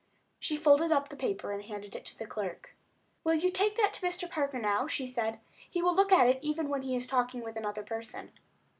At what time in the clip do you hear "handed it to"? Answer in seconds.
1.63-2.17